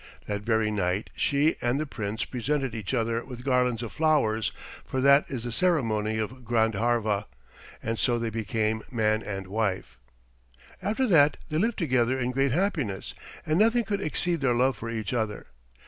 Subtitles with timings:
[0.25, 4.51] That very night she and the Prince presented each other with garlands of flowers,
[4.83, 7.27] for that is the ceremony of Grandharva,
[7.83, 9.99] and so they became man and wife.
[10.81, 13.13] After that they lived together in great happiness,
[13.45, 15.45] and nothing could exceed their love for each other.